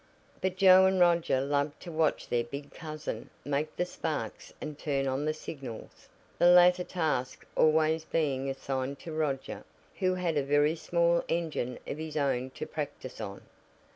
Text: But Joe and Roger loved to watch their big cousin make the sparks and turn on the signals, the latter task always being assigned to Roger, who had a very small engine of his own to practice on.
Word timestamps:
But 0.41 0.55
Joe 0.57 0.87
and 0.87 0.99
Roger 0.99 1.41
loved 1.41 1.79
to 1.81 1.91
watch 1.91 2.27
their 2.27 2.43
big 2.43 2.71
cousin 2.73 3.29
make 3.45 3.75
the 3.75 3.85
sparks 3.85 4.51
and 4.59 4.75
turn 4.79 5.05
on 5.07 5.25
the 5.25 5.31
signals, 5.35 6.09
the 6.39 6.47
latter 6.47 6.83
task 6.83 7.45
always 7.55 8.03
being 8.03 8.49
assigned 8.49 8.97
to 9.01 9.11
Roger, 9.13 9.63
who 9.99 10.15
had 10.15 10.37
a 10.37 10.43
very 10.43 10.75
small 10.75 11.23
engine 11.27 11.77
of 11.85 11.99
his 11.99 12.17
own 12.17 12.49
to 12.49 12.65
practice 12.65 13.21
on. 13.21 13.41